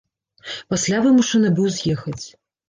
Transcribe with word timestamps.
Пасля 0.73 1.01
вымушаны 1.03 1.53
быў 1.61 1.69
з'ехаць. 1.77 2.25